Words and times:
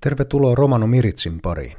Tervetuloa 0.00 0.54
Romano 0.54 0.86
Miritsin 0.86 1.40
pariin. 1.40 1.76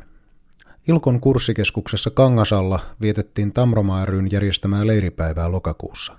Ilkon 0.88 1.20
kurssikeskuksessa 1.20 2.10
Kangasalla 2.10 2.80
vietettiin 3.02 3.54
Tamroma 3.54 4.06
ryn 4.06 4.32
järjestämää 4.32 4.88
leiripäivää 4.88 5.52
lokakuussa. 5.52 6.18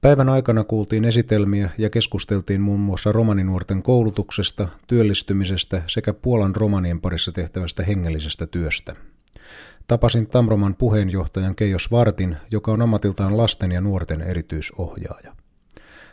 Päivän 0.00 0.28
aikana 0.28 0.64
kuultiin 0.64 1.04
esitelmiä 1.04 1.70
ja 1.78 1.90
keskusteltiin 1.90 2.60
muun 2.60 2.80
muassa 2.80 3.12
romaninuorten 3.12 3.82
koulutuksesta, 3.82 4.68
työllistymisestä 4.86 5.82
sekä 5.86 6.12
Puolan 6.12 6.56
romanien 6.56 7.00
parissa 7.00 7.32
tehtävästä 7.32 7.82
hengellisestä 7.82 8.46
työstä. 8.46 8.96
Tapasin 9.88 10.26
Tamroman 10.26 10.74
puheenjohtajan 10.74 11.54
Keijos 11.54 11.90
Vartin, 11.90 12.36
joka 12.50 12.72
on 12.72 12.82
ammatiltaan 12.82 13.36
lasten 13.36 13.72
ja 13.72 13.80
nuorten 13.80 14.20
erityisohjaaja. 14.20 15.36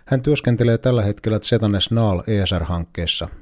Hän 0.06 0.22
työskentelee 0.22 0.78
tällä 0.78 1.02
hetkellä 1.02 1.40
Zetanes 1.40 1.92
Naal 1.92 2.22
ESR-hankkeessa– 2.28 3.30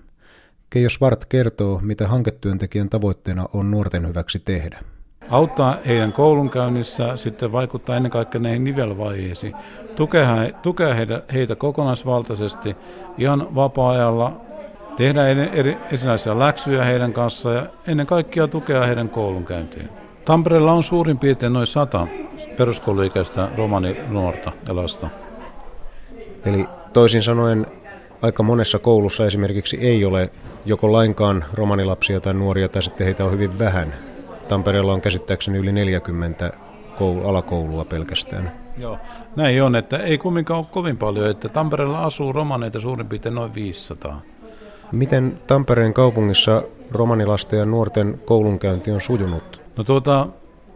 Keijo 0.70 0.90
Svart 0.90 1.26
kertoo, 1.26 1.80
mitä 1.84 2.08
hanketyöntekijän 2.08 2.90
tavoitteena 2.90 3.46
on 3.54 3.72
nuorten 3.72 4.08
hyväksi 4.08 4.40
tehdä. 4.40 4.80
Auttaa 5.30 5.78
heidän 5.86 6.14
koulunkäynnissä, 6.14 7.18
sitten 7.18 7.52
vaikuttaa 7.52 7.96
ennen 7.96 8.12
kaikkea 8.12 8.42
näihin 8.42 8.64
nivelvaiheisiin. 8.64 9.56
Tukea, 9.96 10.28
tukea 10.62 10.94
heitä, 10.94 11.24
heitä 11.34 11.56
kokonaisvaltaisesti 11.56 12.76
ihan 13.18 13.56
vapaa-ajalla, 13.56 14.42
tehdä 14.98 15.28
eri, 15.28 15.78
erilaisia 15.92 16.40
läksyjä 16.40 16.84
heidän 16.84 17.14
kanssaan 17.14 17.56
ja 17.56 17.68
ennen 17.88 18.08
kaikkea 18.08 18.48
tukea 18.48 18.86
heidän 18.86 19.10
koulunkäyntiin. 19.10 19.90
Tampereella 20.26 20.72
on 20.72 20.84
suurin 20.84 21.20
piirtein 21.20 21.54
noin 21.54 21.68
sata 21.68 22.08
peruskouluikäistä 22.58 23.50
romaninuorta 23.58 24.52
ja 24.68 24.76
lasta. 24.76 25.10
Eli 26.46 26.66
toisin 26.94 27.24
sanoen 27.24 27.66
aika 28.22 28.44
monessa 28.44 28.80
koulussa 28.80 29.26
esimerkiksi 29.26 29.78
ei 29.82 30.06
ole 30.06 30.30
joko 30.68 30.92
lainkaan 30.92 31.46
romanilapsia 31.54 32.20
tai 32.20 32.34
nuoria 32.34 32.70
tai 32.70 32.82
sitten 32.82 33.06
heitä 33.06 33.26
on 33.26 33.32
hyvin 33.32 33.60
vähän. 33.60 33.94
Tampereella 34.48 34.94
on 34.94 35.02
käsittääkseni 35.02 35.58
yli 35.58 35.72
40 35.72 36.52
koulu, 36.98 37.28
alakoulua 37.28 37.86
pelkästään. 37.86 38.52
Joo, 38.78 38.98
näin 39.36 39.64
on, 39.64 39.76
että 39.76 39.98
ei 39.98 40.18
kumminkaan 40.18 40.58
ole 40.58 40.68
kovin 40.72 40.98
paljon, 40.98 41.30
että 41.30 41.50
Tampereella 41.50 42.00
asuu 42.00 42.34
romaneita 42.34 42.80
suurin 42.80 43.08
piirtein 43.08 43.36
noin 43.36 43.54
500. 43.56 44.22
Miten 44.92 45.40
Tampereen 45.48 45.94
kaupungissa 45.94 46.64
romanilasten 46.92 47.60
ja 47.60 47.66
nuorten 47.66 48.22
koulunkäynti 48.26 48.92
on 48.92 49.02
sujunut? 49.02 49.62
No 49.78 49.84
tuota, 49.84 50.28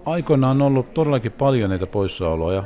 aikoinaan 0.05 0.61
on 0.61 0.67
ollut 0.67 0.93
todellakin 0.93 1.31
paljon 1.31 1.69
näitä 1.69 1.87
poissaoloja. 1.87 2.63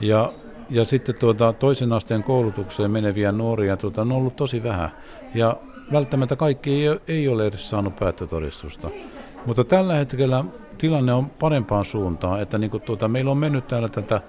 Ja, 0.00 0.32
ja 0.70 0.84
sitten 0.84 1.14
tuota, 1.14 1.52
toisen 1.52 1.92
asteen 1.92 2.22
koulutukseen 2.22 2.90
meneviä 2.90 3.32
nuoria 3.32 3.76
tuota, 3.76 4.02
on 4.02 4.12
ollut 4.12 4.36
tosi 4.36 4.62
vähän. 4.62 4.90
Ja 5.34 5.56
välttämättä 5.92 6.36
kaikki 6.36 6.70
ei, 6.70 7.00
ei 7.08 7.28
ole 7.28 7.46
edes 7.46 7.70
saanut 7.70 7.96
päättötodistusta. 7.96 8.90
Mutta 9.46 9.64
tällä 9.64 9.94
hetkellä 9.94 10.44
tilanne 10.78 11.12
on 11.12 11.30
parempaan 11.30 11.84
suuntaan, 11.84 12.42
että 12.42 12.58
niin 12.58 12.70
kuin 12.70 12.82
tuota, 12.82 13.08
meillä 13.08 13.30
on 13.30 13.38
mennyt 13.38 13.68
täällä 13.68 13.88
tätä 13.88 14.20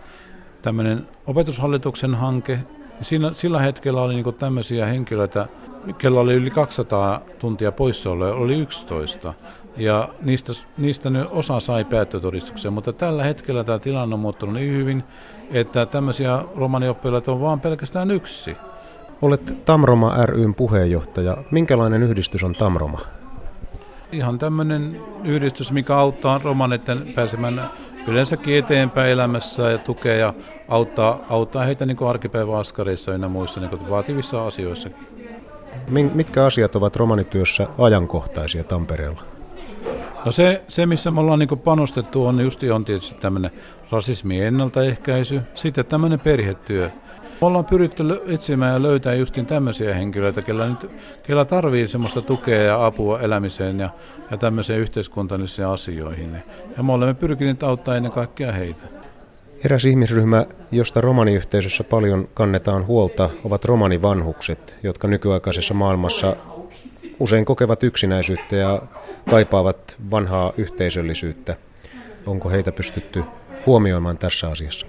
tämmöinen 0.62 1.08
opetushallituksen 1.28 2.16
hanke. 2.16 2.60
Siinä, 3.02 3.34
sillä 3.34 3.60
hetkellä 3.60 4.02
oli 4.02 4.14
niin 4.14 4.36
tämmöisiä 4.36 4.86
henkilöitä, 4.86 5.48
kello 5.98 6.20
oli 6.20 6.34
yli 6.34 6.50
200 6.50 7.22
tuntia 7.40 7.72
poissaoloja, 7.72 8.34
oli 8.34 8.60
11. 8.60 9.34
Ja 9.78 10.10
niistä, 10.22 10.54
niistä 10.78 11.10
nyt 11.10 11.28
osa 11.32 11.60
sai 11.60 11.86
päättötodistuksen, 11.86 12.74
mutta 12.74 12.94
tällä 12.94 13.24
hetkellä 13.24 13.64
tämä 13.64 13.80
tilanne 13.80 14.14
on 14.14 14.20
muuttunut 14.20 14.56
niin 14.56 14.74
hyvin, 14.74 15.04
että 15.52 15.86
tämmöisiä 15.86 16.44
romanioppilaita 16.56 17.32
on 17.32 17.42
vain 17.42 17.60
pelkästään 17.60 18.12
yksi. 18.12 18.58
Olet 19.24 19.66
Tamroma 19.66 20.26
ryn 20.26 20.56
puheenjohtaja. 20.56 21.38
Minkälainen 21.52 22.04
yhdistys 22.04 22.44
on 22.44 22.56
Tamroma? 22.56 23.00
Ihan 24.12 24.40
tämmöinen 24.40 25.02
yhdistys, 25.24 25.72
mikä 25.72 25.98
auttaa 25.98 26.42
romaneiden 26.44 27.14
pääsemään 27.16 27.70
yleensäkin 28.08 28.58
eteenpäin 28.58 29.12
elämässä 29.12 29.72
ja 29.72 29.78
tukee 29.78 30.18
ja 30.18 30.34
auttaa, 30.68 31.20
auttaa 31.30 31.64
heitä 31.64 31.86
niin 31.86 31.98
arkipäivän 32.10 32.56
askareissa 32.56 33.12
ja 33.12 33.30
muissa 33.30 33.60
niin 33.60 33.90
vaativissa 33.90 34.48
asioissakin. 34.48 35.08
Mitkä 36.14 36.46
asiat 36.46 36.76
ovat 36.76 36.96
romanityössä 36.96 37.68
ajankohtaisia 37.78 38.64
Tampereella? 38.64 39.22
No 40.26 40.32
se, 40.32 40.64
se 40.68 40.86
missä 40.86 41.12
me 41.12 41.20
ollaan 41.20 41.40
niin 41.40 41.60
panostettu, 41.64 42.26
on 42.26 42.40
just 42.40 42.64
on 42.64 42.86
tietysti 42.86 43.16
tämmöinen 43.20 43.52
rasismin 43.92 44.44
ennaltaehkäisy, 44.44 45.42
sitten 45.54 45.86
tämmöinen 45.86 46.20
perhetyö. 46.20 46.92
Me 47.44 47.48
ollaan 47.48 47.66
pyritty 47.66 48.04
etsimään 48.28 48.74
ja 48.74 48.82
löytää 48.82 49.14
justin 49.14 49.46
tämmöisiä 49.46 49.94
henkilöitä, 49.94 50.42
kellä, 50.42 50.70
nyt, 50.70 50.92
kellä 51.24 51.46
tarvii 51.46 51.88
semmoista 51.88 52.22
tukea 52.22 52.62
ja 52.62 52.86
apua 52.86 53.20
elämiseen 53.20 53.80
ja, 53.80 53.90
ja 54.32 54.38
tämmöiseen 54.38 54.80
yhteiskuntallisiin 54.80 55.68
asioihin. 55.68 56.44
Ja 56.78 56.84
me 56.84 56.94
olemme 56.94 57.14
pyrkineet 57.14 57.64
auttaa 57.64 57.96
ennen 57.96 58.12
kaikkea 58.12 58.52
heitä. 58.52 58.84
Eräs 59.66 59.86
ihmisryhmä, 59.86 60.46
josta 60.72 61.02
romaniyhteisössä 61.02 61.84
paljon 61.84 62.28
kannetaan 62.34 62.88
huolta, 62.88 63.30
ovat 63.44 63.66
romanivanhukset, 63.66 64.78
jotka 64.84 65.08
nykyaikaisessa 65.08 65.74
maailmassa 65.74 66.36
usein 67.20 67.46
kokevat 67.46 67.84
yksinäisyyttä 67.84 68.56
ja 68.56 68.82
kaipaavat 69.30 69.98
vanhaa 70.12 70.54
yhteisöllisyyttä. 70.58 71.56
Onko 72.26 72.50
heitä 72.50 72.72
pystytty 72.72 73.24
huomioimaan 73.66 74.18
tässä 74.18 74.48
asiassa? 74.48 74.88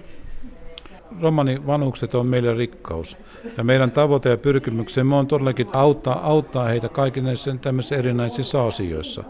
Romanivanhukset 1.21 2.15
on 2.15 2.27
meille 2.27 2.53
rikkaus. 2.53 3.17
Ja 3.57 3.63
meidän 3.63 3.91
tavoite 3.91 4.29
ja 4.29 4.37
pyrkimyksemme 4.37 5.15
on 5.15 5.27
todellakin 5.27 5.67
auttaa, 5.73 6.27
auttaa 6.27 6.67
heitä 6.67 6.89
kaikissa 6.89 7.55
tämmöisissä 7.61 7.95
erinäisissä 7.95 8.63
asioissa. 8.63 9.23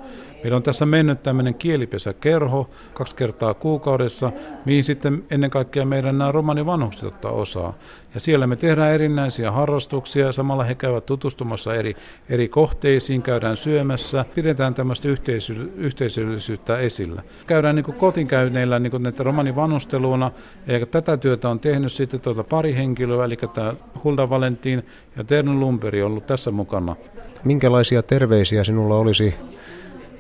Meillä 0.46 0.56
on 0.56 0.64
tässä 0.64 0.86
mennyt 0.86 1.24
tämmöinen 1.24 1.56
kielipesäkerho 1.56 2.70
kaksi 2.94 3.16
kertaa 3.16 3.54
kuukaudessa, 3.54 4.32
mihin 4.66 4.84
sitten 4.84 5.24
ennen 5.32 5.50
kaikkea 5.50 5.86
meidän 5.86 6.18
nämä 6.18 6.32
romanivanhukset 6.32 7.04
ottaa 7.04 7.32
osaa. 7.32 7.74
Ja 8.14 8.20
siellä 8.20 8.48
me 8.48 8.56
tehdään 8.56 8.94
erinäisiä 8.94 9.52
harrastuksia, 9.52 10.32
samalla 10.32 10.64
he 10.64 10.76
käyvät 10.76 11.06
tutustumassa 11.06 11.76
eri, 11.76 11.96
eri 12.30 12.48
kohteisiin, 12.48 13.22
käydään 13.22 13.58
syömässä, 13.58 14.26
pidetään 14.36 14.74
tämmöistä 14.74 15.08
yhteisö, 15.08 15.54
yhteisöllisyyttä 15.78 16.78
esillä. 16.78 17.22
Käydään 17.48 17.76
niin 17.76 17.86
kotinkäynneillä 17.86 18.80
niin 18.80 19.04
näitä 19.04 19.24
romanivanhusteluuna, 19.24 20.32
ja 20.68 20.86
tätä 20.86 21.18
työtä 21.18 21.50
on 21.50 21.60
tehnyt 21.60 21.92
sitten 21.92 22.20
tuota 22.20 22.44
pari 22.44 22.76
henkilöä, 22.76 23.26
eli 23.26 23.38
tämä 23.54 23.74
Hulda 24.04 24.30
Valentin 24.30 24.86
ja 25.18 25.24
Terno 25.24 25.54
Lumberi 25.54 26.02
on 26.02 26.12
ollut 26.12 26.28
tässä 26.28 26.52
mukana. 26.52 26.96
Minkälaisia 27.44 28.04
terveisiä 28.04 28.64
sinulla 28.64 28.98
olisi 28.98 29.36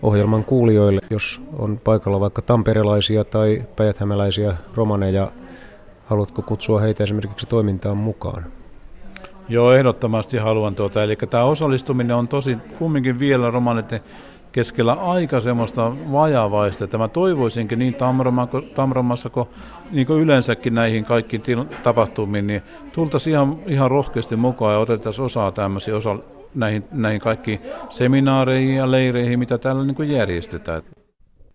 ohjelman 0.01 0.43
kuulijoille, 0.43 1.01
jos 1.09 1.41
on 1.59 1.79
paikalla 1.83 2.19
vaikka 2.19 2.41
tamperelaisia 2.41 3.23
tai 3.23 3.63
päijäthämäläisiä 3.75 4.53
romaneja, 4.75 5.31
haluatko 6.05 6.41
kutsua 6.41 6.79
heitä 6.79 7.03
esimerkiksi 7.03 7.47
toimintaan 7.47 7.97
mukaan? 7.97 8.45
Joo, 9.49 9.73
ehdottomasti 9.73 10.37
haluan 10.37 10.75
tuota. 10.75 11.03
Eli 11.03 11.15
tämä 11.29 11.43
osallistuminen 11.43 12.15
on 12.15 12.27
tosi 12.27 12.57
kumminkin 12.79 13.19
vielä 13.19 13.51
romaneiden 13.51 13.99
keskellä 14.51 14.93
aika 14.93 15.39
semmoista 15.39 15.91
vajavaista, 16.11 16.97
mä 16.97 17.07
toivoisinkin 17.07 17.79
niin 17.79 17.95
Tamromassa 18.75 19.29
kuin, 19.29 19.47
niin 19.91 20.07
kuin 20.07 20.21
yleensäkin 20.21 20.75
näihin 20.75 21.05
kaikkiin 21.05 21.69
tapahtumiin, 21.83 22.47
niin 22.47 22.61
tultaisiin 22.93 23.33
ihan, 23.33 23.57
ihan 23.67 23.91
rohkeasti 23.91 24.35
mukaan 24.35 24.73
ja 24.73 24.79
otettaisiin 24.79 25.25
osaa 25.25 25.51
tämmöisiä 25.51 25.95
osa, 25.95 26.15
näihin, 26.55 26.83
näihin 26.91 27.21
kaikkiin 27.21 27.59
seminaareihin 27.89 28.75
ja 28.75 28.91
leireihin, 28.91 29.39
mitä 29.39 29.57
täällä 29.57 29.83
niin 29.83 29.95
kuin 29.95 30.11
järjestetään. 30.11 30.81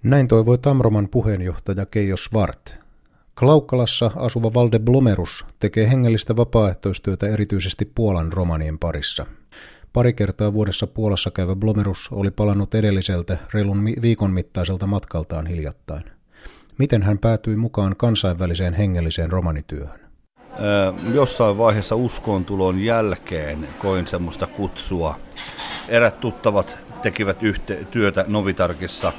Näin 0.02 0.28
toivoi 0.28 0.58
Tamroman 0.58 1.08
puheenjohtaja 1.08 1.86
Keijo 1.86 2.16
Svart. 2.16 2.80
Klaukkalassa 3.38 4.10
asuva 4.16 4.54
Valde 4.54 4.78
Blomerus 4.78 5.46
tekee 5.58 5.90
hengellistä 5.90 6.36
vapaaehtoistyötä 6.36 7.28
erityisesti 7.28 7.84
Puolan 7.94 8.32
romanien 8.32 8.78
parissa. 8.78 9.26
Pari 9.92 10.12
kertaa 10.12 10.52
vuodessa 10.52 10.86
Puolassa 10.86 11.30
käyvä 11.30 11.56
Blomerus 11.56 12.08
oli 12.12 12.30
palannut 12.30 12.74
edelliseltä 12.74 13.38
reilun 13.54 13.84
viikon 14.02 14.30
mittaiselta 14.30 14.86
matkaltaan 14.86 15.46
hiljattain. 15.46 16.04
Miten 16.78 17.02
hän 17.02 17.18
päätyi 17.18 17.56
mukaan 17.56 17.96
kansainväliseen 17.96 18.74
hengelliseen 18.74 19.30
romanityöhön? 19.30 20.09
Jossain 21.14 21.58
vaiheessa 21.58 21.96
uskontulon 21.96 22.80
jälkeen 22.80 23.68
koin 23.78 24.06
semmoista 24.06 24.46
kutsua. 24.46 25.18
Erät 25.88 26.20
tuttavat 26.20 26.78
tekivät 27.02 27.42
yhte- 27.42 27.84
työtä 27.90 28.24
Novitarkissa, 28.28 29.12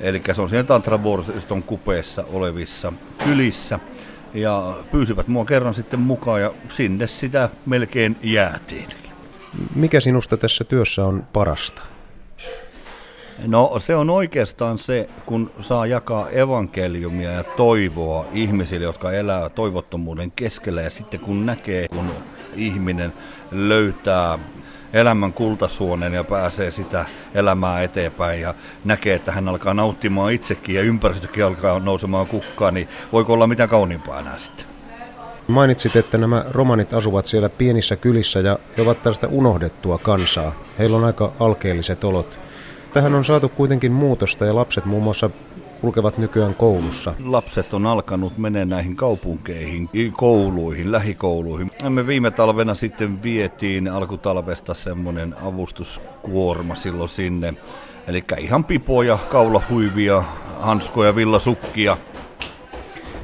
eli 0.00 0.22
se 0.32 0.42
on 0.42 0.48
siellä 0.48 0.66
Tantravuoriston 0.66 1.62
kupeessa 1.62 2.24
olevissa 2.32 2.92
kylissä. 3.24 3.78
Ja 4.34 4.76
pyysivät 4.90 5.28
mua 5.28 5.44
kerran 5.44 5.74
sitten 5.74 6.00
mukaan 6.00 6.40
ja 6.40 6.50
sinne 6.68 7.06
sitä 7.06 7.48
melkein 7.66 8.16
jäätiin. 8.22 8.88
Mikä 9.74 10.00
sinusta 10.00 10.36
tässä 10.36 10.64
työssä 10.64 11.04
on 11.04 11.26
parasta? 11.32 11.82
No 13.46 13.72
se 13.78 13.96
on 13.96 14.10
oikeastaan 14.10 14.78
se, 14.78 15.08
kun 15.26 15.50
saa 15.60 15.86
jakaa 15.86 16.30
evankeliumia 16.30 17.30
ja 17.30 17.44
toivoa 17.44 18.26
ihmisille, 18.32 18.84
jotka 18.84 19.12
elää 19.12 19.48
toivottomuuden 19.48 20.32
keskellä 20.36 20.82
ja 20.82 20.90
sitten 20.90 21.20
kun 21.20 21.46
näkee, 21.46 21.88
kun 21.88 22.10
ihminen 22.56 23.12
löytää 23.50 24.38
elämän 24.92 25.32
kultasuonen 25.32 26.14
ja 26.14 26.24
pääsee 26.24 26.70
sitä 26.70 27.04
elämää 27.34 27.82
eteenpäin 27.82 28.40
ja 28.40 28.54
näkee, 28.84 29.14
että 29.14 29.32
hän 29.32 29.48
alkaa 29.48 29.74
nauttimaan 29.74 30.32
itsekin 30.32 30.74
ja 30.74 30.82
ympäristökin 30.82 31.44
alkaa 31.44 31.78
nousemaan 31.78 32.26
kukkaan, 32.26 32.74
niin 32.74 32.88
voiko 33.12 33.32
olla 33.32 33.46
mitä 33.46 33.68
kauniimpaa 33.68 34.20
enää 34.20 34.38
sitten? 34.38 34.66
Mainitsit, 35.48 35.96
että 35.96 36.18
nämä 36.18 36.44
romanit 36.50 36.94
asuvat 36.94 37.26
siellä 37.26 37.48
pienissä 37.48 37.96
kylissä 37.96 38.40
ja 38.40 38.58
he 38.76 38.82
ovat 38.82 39.02
tästä 39.02 39.26
unohdettua 39.26 39.98
kansaa. 39.98 40.54
Heillä 40.78 40.96
on 40.96 41.04
aika 41.04 41.32
alkeelliset 41.40 42.04
olot. 42.04 42.38
Tähän 42.94 43.14
on 43.14 43.24
saatu 43.24 43.48
kuitenkin 43.48 43.92
muutosta 43.92 44.44
ja 44.44 44.54
lapset 44.54 44.84
muun 44.84 45.02
muassa 45.02 45.30
kulkevat 45.80 46.18
nykyään 46.18 46.54
koulussa. 46.54 47.14
Lapset 47.24 47.74
on 47.74 47.86
alkanut 47.86 48.38
mennä 48.38 48.64
näihin 48.64 48.96
kaupunkeihin, 48.96 49.88
kouluihin, 50.12 50.92
lähikouluihin. 50.92 51.70
Me 51.88 52.06
viime 52.06 52.30
talvena 52.30 52.74
sitten 52.74 53.22
vietiin 53.22 53.88
alkutalvesta 53.88 54.74
semmoinen 54.74 55.34
avustuskuorma 55.42 56.74
silloin 56.74 57.08
sinne. 57.08 57.54
Eli 58.06 58.24
ihan 58.38 58.64
pipoja, 58.64 59.18
kaulahuivia, 59.30 60.24
hanskoja, 60.60 61.16
villasukkia. 61.16 61.96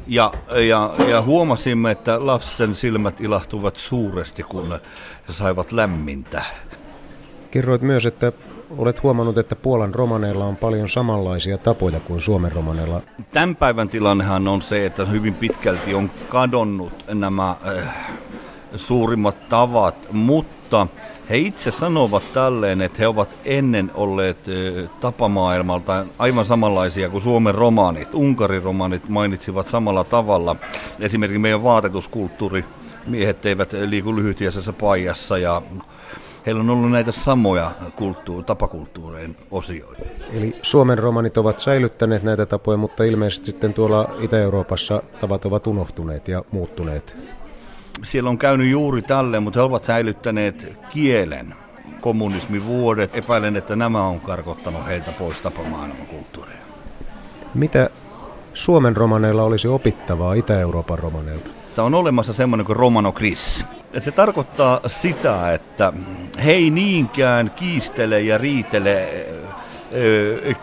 Ja, 0.07 0.33
ja, 0.69 0.95
ja 1.09 1.23
huomasimme, 1.23 1.91
että 1.91 2.27
lasten 2.27 2.75
silmät 2.75 3.21
ilahtuvat 3.21 3.77
suuresti, 3.77 4.43
kun 4.43 4.79
he 5.29 5.33
saivat 5.33 5.73
lämmintä. 5.73 6.45
Kerroit 7.51 7.83
myös, 7.83 8.07
että 8.07 8.33
olet 8.79 9.03
huomannut, 9.03 9.39
että 9.39 9.57
Puolan 9.57 9.95
romaneilla 9.95 10.45
on 10.45 10.57
paljon 10.57 10.89
samanlaisia 10.89 11.59
tapoja 11.59 12.01
kuin 12.01 12.21
Suomen 12.21 12.53
romaneilla. 12.53 13.01
Tämän 13.33 13.57
päivän 13.57 13.89
tilannehan 13.89 14.49
on 14.49 14.63
se, 14.63 14.87
että 14.87 15.05
hyvin 15.05 15.35
pitkälti 15.35 15.95
on 15.95 16.11
kadonnut 16.29 16.93
nämä 17.15 17.51
äh, 17.51 17.97
suurimmat 18.75 19.49
tavat, 19.49 20.13
mutta 20.13 20.87
he 21.31 21.39
itse 21.39 21.71
sanovat 21.71 22.33
tälleen, 22.33 22.81
että 22.81 22.99
he 22.99 23.09
ovat 23.09 23.37
ennen 23.45 23.91
olleet 23.95 24.39
äh, 24.49 24.91
tapamaailmalta 25.01 26.07
aivan 26.19 26.47
samanlaisia 26.47 27.09
kuin 27.09 27.23
Suomen 27.23 27.55
romaanit. 27.55 28.15
Unkarin 28.15 28.63
romaanit 28.63 29.09
mainitsivat 29.09 29.67
samalla 29.67 30.05
tavalla. 30.05 30.57
Esimerkiksi 31.01 31.39
meidän 31.39 31.63
vaatetuskulttuuri, 31.63 32.65
miehet 33.07 33.47
eivät 33.47 33.73
liiku 33.73 34.17
lyhytiäisessä 34.17 34.73
paijassa 34.73 35.39
ja 35.39 35.63
heillä 36.47 36.61
on 36.61 36.71
ollut 36.71 36.91
näitä 36.91 37.13
samoja 37.13 37.73
kulttuur- 37.97 38.45
tapakulttuureen 38.45 39.37
osioita. 39.51 40.03
Eli 40.33 40.57
Suomen 40.63 40.99
romanit 40.99 41.37
ovat 41.37 41.59
säilyttäneet 41.59 42.23
näitä 42.23 42.47
tapoja, 42.47 42.77
mutta 42.77 43.05
ilmeisesti 43.05 43.51
sitten 43.51 43.75
tuolla 43.75 44.11
Itä-Euroopassa 44.21 45.03
tavat 45.21 45.45
ovat 45.45 45.67
unohtuneet 45.67 46.29
ja 46.29 46.43
muuttuneet. 46.53 47.17
Siellä 48.03 48.31
on 48.31 48.39
käynyt 48.39 48.71
juuri 48.71 49.03
tälle, 49.03 49.41
mutta 49.41 49.61
he 49.61 49.65
ovat 49.65 49.85
säilyttäneet 49.85 50.73
kielen 50.91 51.55
kommunismivuodet. 52.01 53.17
Epäilen, 53.17 53.57
että 53.57 53.77
nämä 53.77 54.03
on 54.07 54.21
karkottanut 54.21 54.87
heiltä 54.87 55.13
pois 55.13 55.41
tapamaailman 55.41 56.07
kulttuuria. 56.07 56.57
Mitä 57.55 57.91
Suomen 58.53 58.97
romaneilla 58.97 59.43
olisi 59.43 59.69
opittavaa 59.69 60.35
Itä-Euroopan 60.35 60.99
romaneilta? 60.99 61.51
Tämä 61.75 61.87
on 61.87 61.95
olemassa 61.95 62.33
semmoinen 62.33 62.67
kuin 62.67 62.77
Romano 62.77 63.13
Chris. 63.13 63.67
Se 63.99 64.11
tarkoittaa 64.11 64.81
sitä, 64.87 65.53
että 65.53 65.93
he 66.45 66.53
ei 66.53 66.71
niinkään 66.71 67.51
kiistele 67.51 68.21
ja 68.21 68.39
riitele 68.39 69.27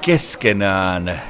keskenään. 0.02 1.22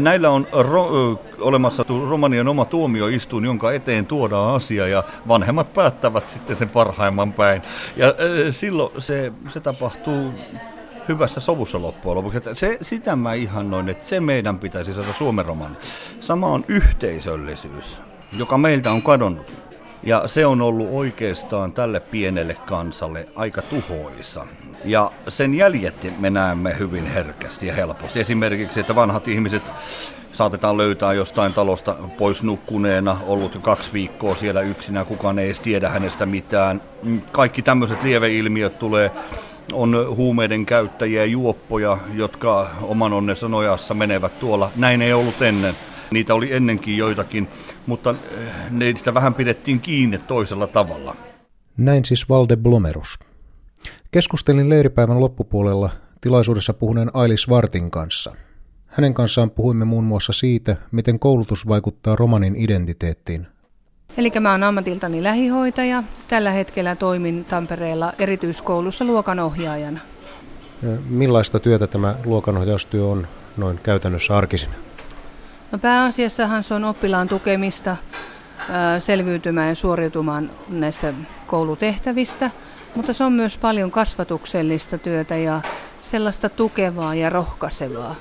Näillä 0.00 0.30
on 0.30 0.46
ro- 0.52 1.18
olemassa 1.40 1.84
Romanian 2.08 2.48
oma 2.48 2.64
tuomioistuin, 2.64 3.44
jonka 3.44 3.72
eteen 3.72 4.06
tuodaan 4.06 4.54
asia 4.54 4.88
ja 4.88 5.04
vanhemmat 5.28 5.72
päättävät 5.72 6.28
sitten 6.28 6.56
sen 6.56 6.70
parhaimman 6.70 7.32
päin. 7.32 7.62
Ja 7.96 8.14
silloin 8.50 8.92
se, 8.98 9.32
se 9.48 9.60
tapahtuu 9.60 10.32
hyvässä 11.08 11.40
sovussa 11.40 11.82
loppujen 11.82 12.16
lopuksi. 12.16 12.36
Että 12.36 12.54
se, 12.54 12.78
sitä 12.82 13.16
mä 13.16 13.34
ihannoin, 13.34 13.88
että 13.88 14.08
se 14.08 14.20
meidän 14.20 14.58
pitäisi 14.58 14.94
saada 14.94 15.12
Suomen 15.12 15.44
romani. 15.44 15.76
Sama 16.20 16.46
on 16.46 16.64
yhteisöllisyys, 16.68 18.02
joka 18.38 18.58
meiltä 18.58 18.92
on 18.92 19.02
kadonnut. 19.02 19.52
Ja 20.02 20.28
se 20.28 20.46
on 20.46 20.62
ollut 20.62 20.88
oikeastaan 20.90 21.72
tälle 21.72 22.00
pienelle 22.00 22.54
kansalle 22.66 23.28
aika 23.36 23.62
tuhoisa. 23.62 24.46
Ja 24.84 25.10
sen 25.28 25.54
jäljet 25.54 26.20
me 26.20 26.30
näemme 26.30 26.78
hyvin 26.78 27.06
herkästi 27.06 27.66
ja 27.66 27.74
helposti. 27.74 28.20
Esimerkiksi, 28.20 28.80
että 28.80 28.94
vanhat 28.94 29.28
ihmiset 29.28 29.62
saatetaan 30.32 30.76
löytää 30.76 31.12
jostain 31.12 31.52
talosta 31.52 31.96
pois 32.18 32.42
nukkuneena, 32.42 33.16
ollut 33.26 33.58
kaksi 33.58 33.92
viikkoa 33.92 34.34
siellä 34.34 34.60
yksinä, 34.60 35.04
kukaan 35.04 35.38
ei 35.38 35.46
edes 35.46 35.60
tiedä 35.60 35.88
hänestä 35.88 36.26
mitään. 36.26 36.82
Kaikki 37.32 37.62
tämmöiset 37.62 38.02
lieveilmiöt 38.02 38.78
tulee 38.78 39.10
on 39.72 40.06
huumeiden 40.16 40.66
käyttäjiä 40.66 41.22
ja 41.22 41.30
juoppoja, 41.30 41.98
jotka 42.14 42.70
oman 42.82 43.12
onnensa 43.12 43.48
nojassa 43.48 43.94
menevät 43.94 44.40
tuolla. 44.40 44.70
Näin 44.76 45.02
ei 45.02 45.12
ollut 45.12 45.42
ennen. 45.42 45.74
Niitä 46.14 46.34
oli 46.34 46.52
ennenkin 46.52 46.96
joitakin, 46.96 47.48
mutta 47.86 48.10
eh, 48.10 48.70
niistä 48.70 49.14
vähän 49.14 49.34
pidettiin 49.34 49.80
kiinni 49.80 50.18
toisella 50.18 50.66
tavalla. 50.66 51.16
Näin 51.76 52.04
siis 52.04 52.28
Valde 52.28 52.56
Blomerus. 52.56 53.18
Keskustelin 54.10 54.68
leiripäivän 54.68 55.20
loppupuolella 55.20 55.90
tilaisuudessa 56.20 56.74
puhuneen 56.74 57.10
Ailis 57.14 57.48
Vartin 57.48 57.90
kanssa. 57.90 58.34
Hänen 58.86 59.14
kanssaan 59.14 59.50
puhuimme 59.50 59.84
muun 59.84 60.04
muassa 60.04 60.32
siitä, 60.32 60.76
miten 60.92 61.18
koulutus 61.18 61.68
vaikuttaa 61.68 62.16
romanin 62.16 62.56
identiteettiin. 62.56 63.46
Eli 64.16 64.32
mä 64.40 64.52
oon 64.52 64.62
ammatiltani 64.62 65.22
lähihoitaja. 65.22 66.02
Tällä 66.28 66.50
hetkellä 66.50 66.96
toimin 66.96 67.44
Tampereella 67.44 68.12
erityiskoulussa 68.18 69.04
luokanohjaajana. 69.04 70.00
Millaista 71.08 71.58
työtä 71.58 71.86
tämä 71.86 72.14
luokanohjaustyö 72.24 73.04
on 73.06 73.26
noin 73.56 73.80
käytännössä 73.82 74.36
arkisin? 74.36 74.70
No 75.74 75.78
pääasiassahan 75.78 76.64
se 76.64 76.74
on 76.74 76.84
oppilaan 76.84 77.28
tukemista 77.28 77.96
selviytymään 78.98 79.68
ja 79.68 79.74
suoriutumaan 79.74 80.50
näissä 80.68 81.12
koulutehtävistä, 81.46 82.50
mutta 82.94 83.12
se 83.12 83.24
on 83.24 83.32
myös 83.32 83.58
paljon 83.58 83.90
kasvatuksellista 83.90 84.98
työtä 84.98 85.36
ja 85.36 85.60
sellaista 86.00 86.48
tukevaa 86.48 87.14
ja 87.14 87.30
rohkaisevaa. 87.30 88.14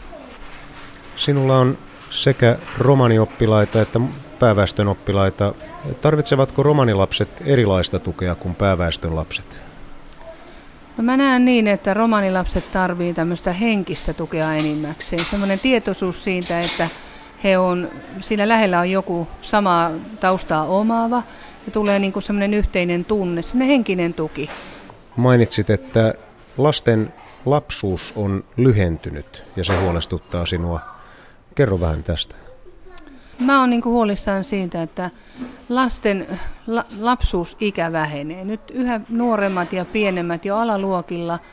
Sinulla 1.16 1.60
on 1.60 1.78
sekä 2.10 2.58
romanioppilaita 2.78 3.82
että 3.82 4.00
pääväestön 4.40 4.88
oppilaita. 4.88 5.54
Tarvitsevatko 6.02 6.64
romanilapset 6.64 7.30
erilaista 7.46 8.00
tukea 8.00 8.36
kuin 8.36 8.56
pääväestön 8.56 9.16
lapset? 9.16 9.60
No 10.98 11.04
mä 11.04 11.18
näen 11.18 11.46
niin, 11.46 11.68
että 11.68 11.94
romanilapset 11.94 12.72
tarvitsevat 12.72 13.16
tämmöistä 13.16 13.54
henkistä 13.54 14.14
tukea 14.14 14.54
enimmäkseen. 14.54 15.26
Semmoinen 15.26 15.60
tietoisuus 15.60 16.24
siitä, 16.24 16.62
että 16.62 16.90
he 17.44 17.58
on, 17.58 17.90
siinä 18.20 18.48
lähellä 18.48 18.80
on 18.80 18.92
joku 18.92 19.28
samaa 19.42 19.92
taustaa 20.20 20.66
omaava 20.66 21.24
ja 21.66 21.72
tulee 21.72 22.00
niin 22.00 22.14
kuin 22.14 22.24
semmoinen 22.24 22.54
yhteinen 22.54 23.06
tunne, 23.06 23.42
semmoinen 23.42 23.68
henkinen 23.68 24.14
tuki. 24.14 24.50
Mainitsit, 25.16 25.70
että 25.70 26.14
lasten 26.58 27.14
lapsuus 27.46 28.14
on 28.16 28.44
lyhentynyt 28.58 29.44
ja 29.56 29.64
se 29.64 29.76
huolestuttaa 29.82 30.46
sinua. 30.46 30.80
Kerro 31.56 31.80
vähän 31.80 32.04
tästä. 32.04 32.36
Mä 33.40 33.60
oon 33.60 33.70
niin 33.70 33.86
huolissaan 33.86 34.44
siitä, 34.44 34.82
että 34.82 35.10
lasten 35.70 36.28
la, 36.68 36.86
lapsuusikä 37.00 37.92
vähenee. 37.92 38.44
Nyt 38.44 38.62
yhä 38.72 39.02
nuoremmat 39.10 39.74
ja 39.74 39.86
pienemmät 39.86 40.46
jo 40.46 40.58
alaluokilla– 40.58 41.40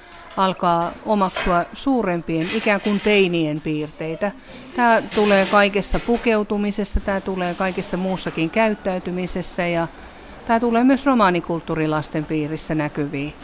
alkaa 0.45 0.93
omaksua 1.07 1.65
suurempien 1.73 2.47
ikään 2.55 2.81
kuin 2.81 3.01
teinien 3.01 3.61
piirteitä. 3.61 4.33
Tämä 4.77 5.03
tulee 5.15 5.47
kaikessa 5.47 6.01
pukeutumisessa, 6.01 7.01
tämä 7.01 7.21
tulee 7.21 7.55
kaikessa 7.55 7.97
muussakin 7.97 8.51
käyttäytymisessä 8.51 9.67
ja 9.67 9.89
tämä 10.47 10.61
tulee 10.61 10.85
myös 10.85 11.07
romaanikulttuurilasten 11.07 12.25
piirissä 12.25 12.75
näkyviin. 12.75 13.35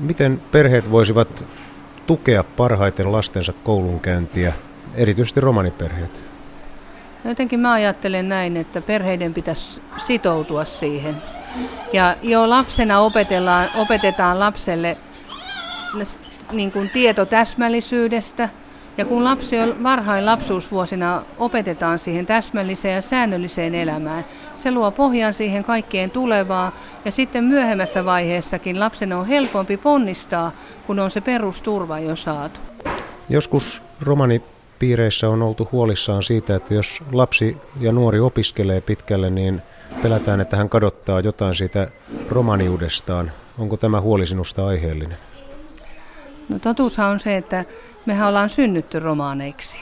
Miten 0.00 0.42
perheet 0.52 0.90
voisivat 0.90 1.44
tukea 2.06 2.44
parhaiten 2.44 3.12
lastensa 3.12 3.52
koulunkäyntiä, 3.64 4.52
erityisesti 4.94 5.40
romaniperheet? 5.40 6.22
No 7.24 7.30
jotenkin 7.30 7.60
mä 7.60 7.72
ajattelen 7.72 8.28
näin, 8.28 8.56
että 8.56 8.80
perheiden 8.80 9.34
pitäisi 9.34 9.80
sitoutua 9.96 10.64
siihen. 10.64 11.16
Ja 11.92 12.16
jo 12.22 12.50
lapsena 12.50 13.00
opetellaan, 13.00 13.68
opetetaan 13.76 14.40
lapselle 14.40 14.96
niin 16.52 16.72
kuin 16.72 16.90
tieto 16.90 17.26
täsmällisyydestä. 17.26 18.48
Ja 18.98 19.04
kun 19.04 19.24
lapsi 19.24 19.58
on 19.58 19.82
varhain 19.82 20.26
lapsuusvuosina 20.26 21.22
opetetaan 21.38 21.98
siihen 21.98 22.26
täsmälliseen 22.26 22.94
ja 22.94 23.02
säännölliseen 23.02 23.74
elämään, 23.74 24.24
se 24.56 24.70
luo 24.70 24.90
pohjan 24.90 25.34
siihen 25.34 25.64
kaikkeen 25.64 26.10
tulevaa 26.10 26.72
ja 27.04 27.12
sitten 27.12 27.44
myöhemmässä 27.44 28.04
vaiheessakin 28.04 28.80
lapsen 28.80 29.12
on 29.12 29.26
helpompi 29.26 29.76
ponnistaa, 29.76 30.52
kun 30.86 30.98
on 30.98 31.10
se 31.10 31.20
perusturva 31.20 31.98
jo 31.98 32.16
saatu. 32.16 32.60
Joskus 33.28 33.82
romanipiireissä 34.00 35.28
on 35.28 35.42
oltu 35.42 35.68
huolissaan 35.72 36.22
siitä, 36.22 36.56
että 36.56 36.74
jos 36.74 37.02
lapsi 37.12 37.56
ja 37.80 37.92
nuori 37.92 38.20
opiskelee 38.20 38.80
pitkälle, 38.80 39.30
niin 39.30 39.62
pelätään, 40.02 40.40
että 40.40 40.56
hän 40.56 40.68
kadottaa 40.68 41.20
jotain 41.20 41.54
siitä 41.54 41.90
romaniudestaan. 42.28 43.32
Onko 43.58 43.76
tämä 43.76 44.00
huoli 44.00 44.26
sinusta 44.26 44.66
aiheellinen? 44.66 45.18
No 46.50 46.58
totuushan 46.58 47.10
on 47.10 47.18
se, 47.20 47.36
että 47.36 47.64
mehän 48.06 48.28
ollaan 48.28 48.48
synnytty 48.48 48.98
romaaneiksi. 48.98 49.78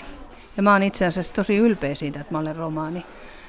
Ja 0.57 0.63
mä 0.63 0.73
oon 0.73 0.83
itse 0.83 1.07
asiassa 1.07 1.35
tosi 1.35 1.57
ylpeä 1.57 1.95
siitä, 1.95 2.21
että 2.21 2.33
mä 2.33 2.39
olen 2.39 2.57
romaani. 2.57 3.05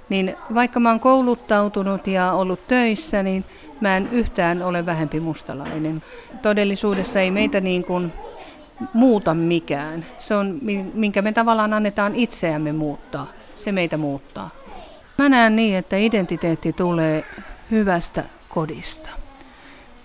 Niin 0.10 0.36
vaikka 0.54 0.80
mä 0.80 0.90
oon 0.90 1.00
kouluttautunut 1.00 2.08
ja 2.08 2.32
ollut 2.32 2.68
töissä, 2.68 3.24
niin 3.24 3.46
mä 3.82 3.98
en 3.98 4.10
yhtään 4.12 4.62
ole 4.64 4.86
vähempi 4.86 5.20
mustalainen. 5.20 6.04
Todellisuudessa 6.42 7.20
ei 7.20 7.32
meitä 7.32 7.62
niin 7.62 7.84
kuin 7.84 8.14
muuta 8.94 9.34
mikään. 9.34 10.06
Se 10.20 10.36
on, 10.36 10.60
minkä 10.94 11.22
me 11.22 11.32
tavallaan 11.32 11.74
annetaan 11.74 12.16
itseämme 12.16 12.72
muuttaa. 12.72 13.28
Se 13.56 13.72
meitä 13.72 13.98
muuttaa. 13.98 14.50
Mä 15.18 15.30
näen 15.30 15.56
niin, 15.56 15.76
että 15.78 15.98
identiteetti 15.98 16.74
tulee 16.74 17.24
hyvästä 17.72 18.24
kodista, 18.50 19.10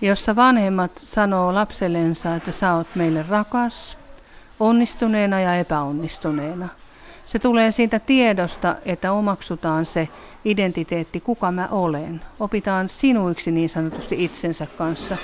jossa 0.05 0.35
vanhemmat 0.35 0.91
sanoo 0.97 1.55
lapsellensa, 1.55 2.35
että 2.35 2.51
sä 2.51 2.73
oot 2.73 2.87
meille 2.95 3.25
rakas, 3.29 3.97
onnistuneena 4.59 5.41
ja 5.41 5.55
epäonnistuneena. 5.55 6.69
Se 7.25 7.39
tulee 7.39 7.71
siitä 7.71 7.99
tiedosta, 7.99 8.75
että 8.85 9.11
omaksutaan 9.11 9.85
se 9.85 10.09
identiteetti, 10.45 11.19
kuka 11.19 11.51
mä 11.51 11.67
olen. 11.71 12.21
Opitaan 12.39 12.89
sinuiksi 12.89 13.51
niin 13.51 13.69
sanotusti 13.69 14.23
itsensä 14.23 14.67
kanssa. 14.77 15.17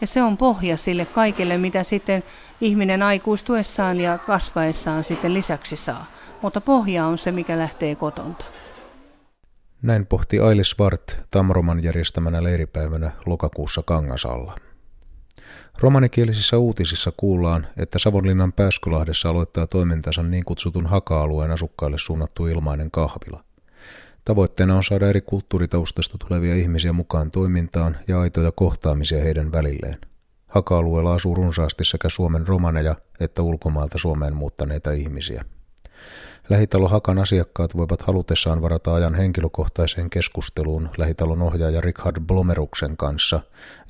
Ja 0.00 0.06
se 0.06 0.22
on 0.22 0.36
pohja 0.36 0.76
sille 0.76 1.04
kaikelle, 1.04 1.58
mitä 1.58 1.82
sitten 1.82 2.22
ihminen 2.60 3.02
aikuistuessaan 3.02 4.00
ja 4.00 4.18
kasvaessaan 4.18 5.04
sitten 5.04 5.34
lisäksi 5.34 5.76
saa. 5.76 6.06
Mutta 6.42 6.60
pohja 6.60 7.06
on 7.06 7.18
se, 7.18 7.32
mikä 7.32 7.58
lähtee 7.58 7.94
kotonta. 7.94 8.44
Näin 9.84 10.06
pohti 10.06 10.38
Ailis 10.40 10.70
Svart 10.70 11.18
Tamroman 11.30 11.82
järjestämänä 11.82 12.42
leiripäivänä 12.42 13.10
lokakuussa 13.26 13.82
Kangasalla. 13.86 14.56
Romanikielisissa 15.78 16.58
uutisissa 16.58 17.12
kuullaan, 17.16 17.66
että 17.76 17.98
Savonlinnan 17.98 18.52
Pääskylahdessa 18.52 19.30
aloittaa 19.30 19.66
toimintansa 19.66 20.22
niin 20.22 20.44
kutsutun 20.44 20.86
haka-alueen 20.86 21.50
asukkaille 21.50 21.98
suunnattu 21.98 22.46
ilmainen 22.46 22.90
kahvila. 22.90 23.44
Tavoitteena 24.24 24.76
on 24.76 24.82
saada 24.84 25.08
eri 25.08 25.20
kulttuuritaustasta 25.20 26.18
tulevia 26.18 26.54
ihmisiä 26.54 26.92
mukaan 26.92 27.30
toimintaan 27.30 27.96
ja 28.08 28.20
aitoja 28.20 28.52
kohtaamisia 28.52 29.22
heidän 29.22 29.52
välilleen. 29.52 29.98
Haka-alueella 30.46 31.14
asuu 31.14 31.34
runsaasti 31.34 31.84
sekä 31.84 32.08
Suomen 32.08 32.46
romaneja 32.46 32.94
että 33.20 33.42
ulkomailta 33.42 33.98
Suomeen 33.98 34.36
muuttaneita 34.36 34.92
ihmisiä. 34.92 35.44
Lähitalo 36.48 36.88
Hakan 36.88 37.18
asiakkaat 37.18 37.76
voivat 37.76 38.02
halutessaan 38.02 38.62
varata 38.62 38.94
ajan 38.94 39.14
henkilökohtaiseen 39.14 40.10
keskusteluun 40.10 40.88
lähitalon 40.96 41.42
ohjaaja 41.42 41.80
Richard 41.80 42.20
Blomeruksen 42.20 42.96
kanssa, 42.96 43.40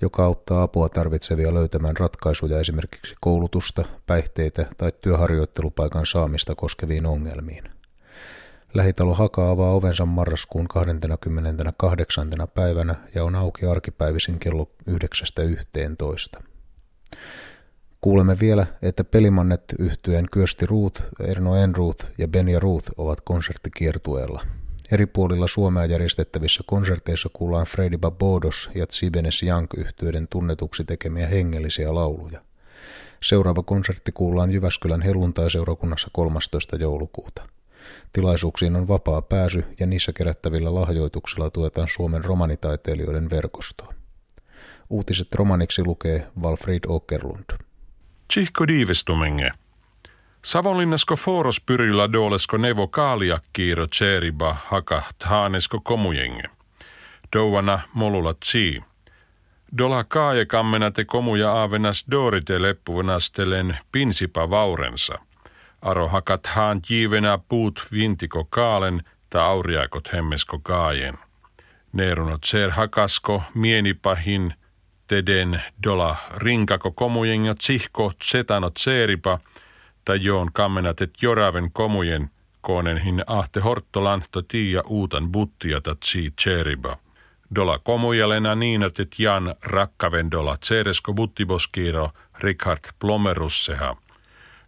joka 0.01 0.25
auttaa 0.25 0.63
apua 0.63 0.89
tarvitsevia 0.89 1.55
löytämään 1.55 1.97
ratkaisuja 1.97 2.61
esimerkiksi 2.61 3.15
koulutusta, 3.21 3.85
päihteitä 4.07 4.67
tai 4.77 4.93
työharjoittelupaikan 5.01 6.07
saamista 6.07 6.55
koskeviin 6.55 7.07
ongelmiin. 7.07 7.65
Lähitalo 8.75 9.15
Haka 9.15 9.51
avaa 9.51 9.71
ovensa 9.71 10.07
marraskuun 10.07 10.69
28. 10.69 12.29
päivänä 12.55 12.95
ja 13.15 13.25
on 13.25 13.35
auki 13.35 13.67
arkipäivisin 13.67 14.39
kello 14.39 14.71
9.11. 14.91 16.43
Kuulemme 18.05 18.37
vielä, 18.41 18.67
että 18.83 19.05
pelimannet 19.05 19.65
yhtyen 19.79 20.27
Kyösti 20.33 20.67
Ruut, 20.67 21.03
Erno 21.21 21.57
Enruut 21.57 22.07
ja 22.19 22.29
Benja 22.29 22.61
Ruut 22.61 22.85
ovat 22.97 23.21
konserttikiertueella. 23.21 24.43
Eri 24.93 25.07
puolilla 25.07 25.47
Suomea 25.47 25.85
järjestettävissä 25.85 26.65
konserteissa 26.67 27.29
kuullaan 27.33 27.67
Freddy 27.67 27.99
Babodos 27.99 28.71
ja 28.75 28.87
Tsibenes 28.87 29.43
Jank 29.43 29.75
yhtyeiden 29.77 30.29
tunnetuksi 30.29 30.85
tekemiä 30.85 31.27
hengellisiä 31.27 31.95
lauluja. 31.95 32.41
Seuraava 33.23 33.63
konsertti 33.63 34.13
kuullaan 34.13 34.51
Jyväskylän 34.51 35.03
helluntai-seurakunnassa 35.03 36.09
13. 36.13 36.77
joulukuuta. 36.77 37.49
Tilaisuuksiin 38.13 38.77
on 38.77 38.89
vapaa 38.89 39.23
pääsy 39.23 39.65
ja 39.81 39.87
niissä 39.87 40.13
kerättävillä 40.13 40.75
lahjoituksilla 40.75 41.51
tuetaan 41.51 41.89
Suomen 41.89 42.25
romanitaiteilijoiden 42.25 43.31
verkostoa. 43.31 43.95
Uutiset 44.91 45.35
romaniksi 45.35 45.85
lukee 45.85 46.27
Walfried 46.43 46.85
Åkerlund. 46.89 47.65
Tsihko 48.29 48.69
diivestumenge. 48.69 49.51
Savonlinnasko 50.43 51.17
foros 51.17 51.61
pyrillä 51.61 52.13
dolesko 52.13 52.57
nevo 52.57 52.89
kaalia 52.89 53.41
kiiro 53.53 53.87
tseriba 53.87 54.57
haka 54.67 55.03
thaanesko 55.19 55.81
komujenge. 55.81 56.43
Douana 57.33 57.81
molulla 57.95 58.35
tsi. 58.35 58.83
Dola 59.79 60.05
kaaje 60.05 60.45
kammena 60.45 60.91
te 60.91 61.05
komuja 61.05 61.53
aavenas 61.53 62.05
dorite 62.11 62.63
leppuvenastelen 62.63 63.79
pinsipa 63.93 64.51
vaurensa. 64.51 65.19
Aro 65.83 66.09
hakat 66.09 66.47
haan 66.47 66.81
jiivenä 66.91 67.39
puut 67.49 67.89
vintiko 67.93 68.45
kaalen 68.45 69.03
ta 69.31 69.47
auriakot 69.47 70.13
hemmesko 70.13 70.59
kaajen. 70.59 71.19
Neerunot 71.93 72.45
ser 72.45 72.71
hakasko 72.71 73.43
mienipahin– 73.55 74.55
teden 75.07 75.63
dola 75.83 76.17
rinkako 76.37 76.91
komujenga 76.91 77.55
tsihko 77.55 78.13
tsetano 78.19 78.71
tseripa, 78.71 79.39
tai 80.05 80.19
joon 80.25 80.51
kammenat 80.53 81.01
et 81.01 81.23
joraven 81.23 81.73
komujen 81.73 82.31
koonen 82.61 82.99
hin 82.99 83.25
ahte 83.27 83.61
horttolanto 83.61 84.43
tiia 84.43 84.83
uutan 84.87 85.33
buttia 85.33 85.81
ta 85.81 85.95
tsi 85.95 86.31
tseriba. 86.37 86.97
Dola 87.55 87.79
komujalena 87.79 88.55
niinat 88.55 89.01
et 89.01 89.19
jan 89.19 89.55
rakkaven 89.63 90.31
dola 90.31 90.57
tseresko 90.57 91.13
buttiboskiiro 91.13 92.11
Richard 92.41 92.81
Plomerusseha. 92.99 93.97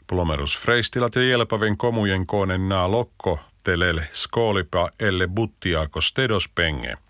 Plomerus 0.07 0.59
freistilat 0.59 1.16
ja 1.16 1.23
jelpaven 1.23 1.76
komujen 1.76 2.26
koonen 2.26 2.69
naa 2.69 2.90
lokko 2.90 3.38
telele 3.62 4.09
skoolipa 4.12 4.90
elle 5.00 5.26
buttiako 5.26 6.00
stedospenge– 6.00 6.97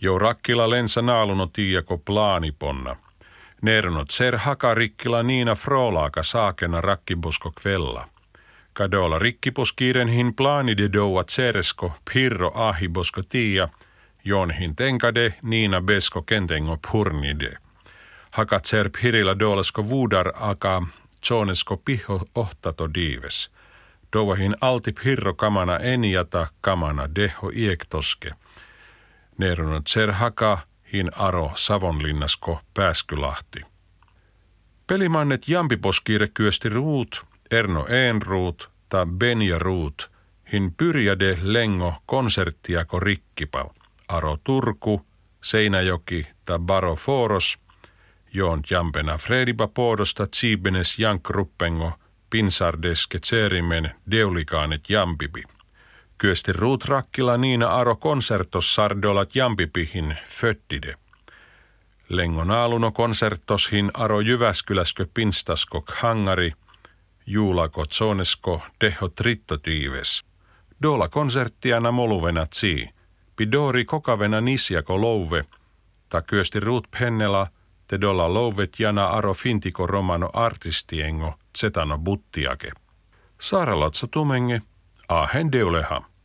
Jo 0.00 0.18
rakkila 0.18 0.70
lensa 0.70 1.02
naaluno 1.02 1.46
tiiako 1.46 1.98
plaaniponna. 1.98 2.96
Nernot 3.62 4.10
ser 4.10 4.36
hakarikkila 4.36 5.22
niina 5.22 5.54
frolaaka 5.54 6.22
saakena 6.22 6.80
rakkibosko 6.80 7.52
kvella. 7.60 8.08
Kadola 8.72 9.18
rikkiposkiiren 9.18 10.08
hin 10.08 10.34
plaanide 10.34 10.92
doua 10.92 11.24
tseresko 11.24 11.92
pirro 12.12 12.52
ahibosko 12.54 13.22
tiia, 13.22 13.68
jonhin 14.24 14.76
tenkade 14.76 15.34
niina 15.42 15.80
besko 15.80 16.22
kentengo 16.22 16.78
purnide. 16.92 17.56
Hakat 18.30 18.64
ser 18.64 18.90
pirila 19.02 19.38
dolasko 19.38 19.88
vuudar 19.88 20.32
aka 20.34 20.82
zonesko 21.26 21.76
piho 21.76 22.20
ohtato 22.34 22.94
diives. 22.94 23.50
Douahin 24.12 24.56
alti 24.60 24.92
pirro 24.92 25.34
kamana 25.34 25.78
eniata 25.78 26.46
kamana 26.60 27.14
deho 27.14 27.50
iektoske– 27.54 28.30
Neerunut 29.38 29.86
Serhaka, 29.86 30.58
hin 30.92 31.10
aro 31.16 31.52
Savonlinnasko 31.54 32.60
Pääskylahti. 32.74 33.60
Pelimannet 34.86 35.48
Jampiposkiire 35.48 36.28
kyösti 36.34 36.68
Ruut, 36.68 37.24
Erno 37.50 37.86
Eenruut 37.86 38.70
ta 38.88 39.06
Benja 39.06 39.58
Ruut, 39.58 40.10
hin 40.52 40.74
pyrjäde 40.76 41.38
lengo 41.42 41.94
konserttiako 42.06 43.00
rikkipa, 43.00 43.74
Aro 44.08 44.38
Turku, 44.44 45.06
Seinäjoki 45.42 46.26
ta 46.44 46.58
Baro 46.58 46.96
Foros, 46.96 47.58
joon 48.32 48.62
jampena 48.70 49.18
Frediba 49.18 49.68
Poodosta 49.68 50.26
Tsiibenes 50.26 50.98
Jankruppengo, 50.98 51.92
Pinsardeske 52.30 53.18
Tserimen 53.18 53.90
Deulikaanet 54.10 54.90
Jampipi. 54.90 55.42
Kyösti 56.18 56.52
Ruut 56.52 56.84
Rakkila 56.84 57.36
Niina 57.36 57.68
Aro 57.68 57.96
konsertos 57.96 58.74
sardolat 58.74 59.34
jampipihin 59.34 60.16
föttide. 60.26 60.94
Lengon 62.08 62.50
aaluno 62.50 62.92
konsertoshin 62.92 63.90
Aro 63.94 64.20
Jyväskyläskö 64.20 65.06
pinstasko 65.14 65.84
hangari, 65.88 66.52
juulako 67.26 67.86
tsonesko 67.86 68.62
deho 68.80 69.08
trittotiives. 69.08 70.24
Dola 70.82 71.08
konserttiana 71.08 71.90
moluvena 71.90 72.46
tsi, 72.46 72.88
pidori 73.36 73.84
kokavena 73.84 74.40
nisjako 74.40 75.00
louve, 75.00 75.44
ta 76.08 76.22
kyösti 76.22 76.60
Ruut 76.60 76.90
Pennela, 76.90 77.46
te 77.86 78.00
dola 78.00 78.34
louvet 78.34 78.80
jana 78.80 79.06
Aro 79.06 79.34
fintiko 79.34 79.86
romano 79.86 80.30
artistiengo, 80.32 81.34
zetano 81.58 81.98
buttiake. 81.98 82.70
Saaralatsa 83.40 84.06
tumenge, 84.06 84.62
ahen 85.08 85.52
deuleha. 85.52 86.07